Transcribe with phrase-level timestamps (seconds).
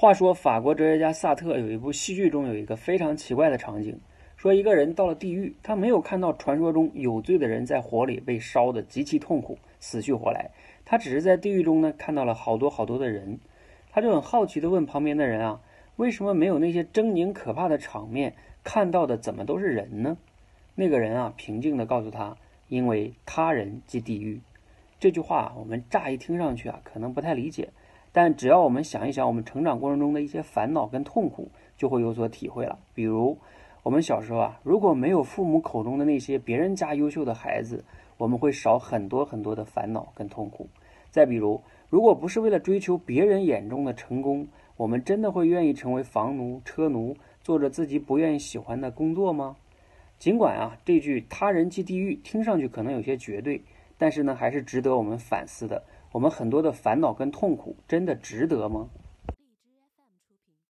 [0.00, 3.98] 话说，法国哲学家萨特有一部戏剧中有一个非常奇怪的场景，
[4.36, 10.52] 说一个人到了地狱，他没有看到传说中有罪的人在火里被烧得极其痛苦，死去活来，
[10.84, 13.40] 他只是在地狱中呢看到了好多好多的人，
[13.90, 15.60] 他就很好奇地问旁边的人啊，
[15.96, 20.16] 为什么没有那些狰狞可怕的场面，看到的怎么都是人呢？
[20.76, 22.36] 那个人啊平静地告诉他，
[22.68, 24.40] 因为他人即地狱。
[25.00, 27.70] 这句话我们乍一听上去啊，可能不太理解。
[28.12, 32.78] 但只要我们想一想，我们成长过程中的一些烦恼跟痛苦，就会有所体会了。
[32.94, 33.38] 比如，
[33.82, 37.84] 我们小时候啊，如果没有父母口中的那些别人家优秀的孩子，
[38.16, 40.68] 我们会少很多很多的烦恼跟痛苦。
[41.10, 49.56] 再比如，如果不是为了追求别人眼中的成功，我们真的会愿意成为房奴、车奴，做着自己不愿意喜欢的工作吗？
[50.18, 53.62] 尽管啊，这句“他人即地狱”听上去可能有些绝对，
[53.96, 55.84] 但是呢，还是值得我们反思的。
[56.12, 58.88] 我们很多的烦恼跟痛苦，真的值得吗？